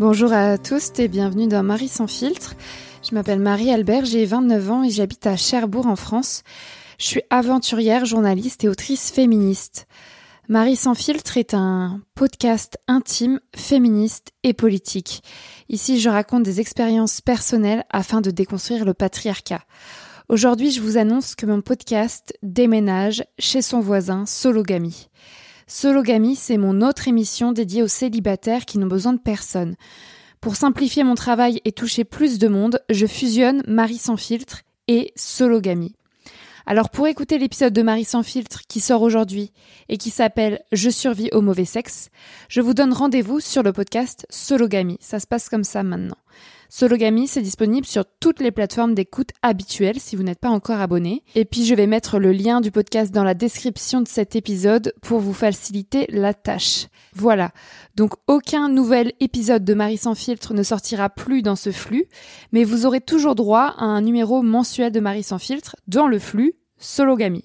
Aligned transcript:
Bonjour 0.00 0.32
à 0.32 0.58
tous 0.58 0.90
et 0.98 1.06
bienvenue 1.06 1.46
dans 1.46 1.62
Marie 1.62 1.86
sans 1.86 2.08
filtre. 2.08 2.56
Je 3.08 3.14
m'appelle 3.14 3.38
Marie 3.38 3.70
Albert, 3.70 4.04
j'ai 4.04 4.24
29 4.24 4.70
ans 4.72 4.82
et 4.82 4.90
j'habite 4.90 5.24
à 5.24 5.36
Cherbourg 5.36 5.86
en 5.86 5.94
France. 5.94 6.42
Je 6.98 7.04
suis 7.04 7.22
aventurière, 7.30 8.04
journaliste 8.04 8.64
et 8.64 8.68
autrice 8.68 9.12
féministe. 9.12 9.86
Marie 10.48 10.74
sans 10.74 10.96
filtre 10.96 11.38
est 11.38 11.54
un 11.54 12.00
podcast 12.16 12.76
intime, 12.88 13.38
féministe 13.54 14.32
et 14.42 14.52
politique. 14.52 15.22
Ici, 15.68 16.00
je 16.00 16.08
raconte 16.08 16.42
des 16.42 16.58
expériences 16.58 17.20
personnelles 17.20 17.84
afin 17.88 18.20
de 18.20 18.32
déconstruire 18.32 18.84
le 18.84 18.94
patriarcat. 18.94 19.62
Aujourd'hui, 20.28 20.72
je 20.72 20.80
vous 20.80 20.96
annonce 20.98 21.36
que 21.36 21.46
mon 21.46 21.60
podcast 21.60 22.36
déménage 22.42 23.22
chez 23.38 23.62
son 23.62 23.78
voisin 23.78 24.26
Sologamy. 24.26 25.08
Sologamy, 25.66 26.36
c'est 26.36 26.58
mon 26.58 26.82
autre 26.82 27.08
émission 27.08 27.52
dédiée 27.52 27.82
aux 27.82 27.88
célibataires 27.88 28.66
qui 28.66 28.78
n'ont 28.78 28.86
besoin 28.86 29.14
de 29.14 29.20
personne. 29.20 29.76
Pour 30.40 30.56
simplifier 30.56 31.04
mon 31.04 31.14
travail 31.14 31.60
et 31.64 31.72
toucher 31.72 32.04
plus 32.04 32.38
de 32.38 32.48
monde, 32.48 32.80
je 32.90 33.06
fusionne 33.06 33.62
Marie 33.66 33.98
sans 33.98 34.18
filtre 34.18 34.62
et 34.88 35.12
Sologamy. 35.16 35.94
Alors 36.66 36.90
pour 36.90 37.06
écouter 37.06 37.38
l'épisode 37.38 37.72
de 37.72 37.82
Marie 37.82 38.04
sans 38.04 38.22
filtre 38.22 38.62
qui 38.68 38.80
sort 38.80 39.02
aujourd'hui 39.02 39.52
et 39.88 39.98
qui 39.98 40.10
s'appelle 40.10 40.62
Je 40.72 40.88
survis 40.88 41.28
au 41.32 41.42
mauvais 41.42 41.66
sexe, 41.66 42.08
je 42.48 42.60
vous 42.60 42.74
donne 42.74 42.92
rendez-vous 42.92 43.40
sur 43.40 43.62
le 43.62 43.72
podcast 43.72 44.26
Sologamy. 44.30 44.98
Ça 45.00 45.20
se 45.20 45.26
passe 45.26 45.48
comme 45.48 45.64
ça 45.64 45.82
maintenant. 45.82 46.16
Sologamy, 46.68 47.28
c'est 47.28 47.40
disponible 47.40 47.86
sur 47.86 48.04
toutes 48.18 48.40
les 48.40 48.50
plateformes 48.50 48.94
d'écoute 48.94 49.30
habituelles 49.42 50.00
si 50.00 50.16
vous 50.16 50.22
n'êtes 50.22 50.40
pas 50.40 50.50
encore 50.50 50.80
abonné. 50.80 51.22
Et 51.34 51.44
puis 51.44 51.64
je 51.64 51.74
vais 51.74 51.86
mettre 51.86 52.18
le 52.18 52.32
lien 52.32 52.60
du 52.60 52.70
podcast 52.70 53.14
dans 53.14 53.22
la 53.22 53.34
description 53.34 54.00
de 54.00 54.08
cet 54.08 54.34
épisode 54.34 54.92
pour 55.00 55.20
vous 55.20 55.32
faciliter 55.32 56.06
la 56.08 56.34
tâche. 56.34 56.88
Voilà. 57.14 57.52
Donc 57.94 58.14
aucun 58.26 58.68
nouvel 58.68 59.12
épisode 59.20 59.64
de 59.64 59.74
Marie 59.74 59.98
sans 59.98 60.14
filtre 60.14 60.52
ne 60.52 60.62
sortira 60.62 61.10
plus 61.10 61.42
dans 61.42 61.56
ce 61.56 61.70
flux, 61.70 62.06
mais 62.50 62.64
vous 62.64 62.86
aurez 62.86 63.00
toujours 63.00 63.36
droit 63.36 63.74
à 63.76 63.84
un 63.84 64.00
numéro 64.00 64.42
mensuel 64.42 64.90
de 64.90 65.00
Marie 65.00 65.22
sans 65.22 65.38
filtre 65.38 65.76
dans 65.86 66.08
le 66.08 66.18
flux 66.18 66.54
Sologamy. 66.78 67.44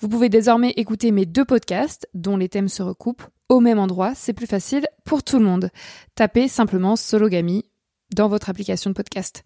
Vous 0.00 0.08
pouvez 0.08 0.28
désormais 0.28 0.70
écouter 0.76 1.12
mes 1.12 1.26
deux 1.26 1.44
podcasts, 1.44 2.08
dont 2.14 2.36
les 2.36 2.48
thèmes 2.48 2.68
se 2.68 2.82
recoupent, 2.82 3.24
au 3.50 3.60
même 3.60 3.78
endroit, 3.78 4.14
c'est 4.14 4.32
plus 4.32 4.46
facile 4.46 4.86
pour 5.04 5.22
tout 5.22 5.38
le 5.38 5.44
monde. 5.44 5.70
Tapez 6.14 6.46
simplement 6.46 6.94
Sologamy 6.94 7.64
dans 8.14 8.28
votre 8.28 8.50
application 8.50 8.90
de 8.90 8.94
podcast. 8.94 9.44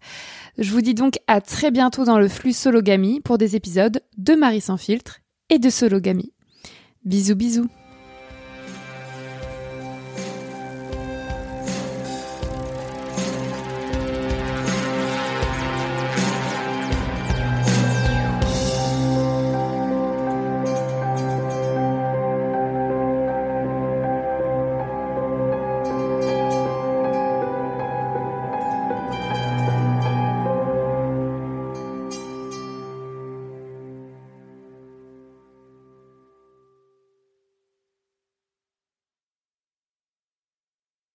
Je 0.57 0.71
vous 0.71 0.81
dis 0.81 0.93
donc 0.93 1.19
à 1.27 1.41
très 1.41 1.71
bientôt 1.71 2.05
dans 2.05 2.19
le 2.19 2.27
flux 2.27 2.53
Sologamy 2.53 3.21
pour 3.21 3.37
des 3.37 3.55
épisodes 3.55 4.01
de 4.17 4.33
Marie 4.33 4.61
sans 4.61 4.77
filtre 4.77 5.19
et 5.49 5.59
de 5.59 5.69
Sologamy. 5.69 6.33
Bisous 7.03 7.35
bisous 7.35 7.69